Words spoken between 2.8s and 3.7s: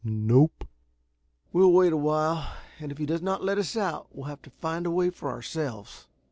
if he does not let